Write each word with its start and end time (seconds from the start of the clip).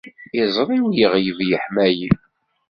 Iẓri-w 0.41 0.87
iɣleb 1.03 1.37
leḥmali. 1.49 2.09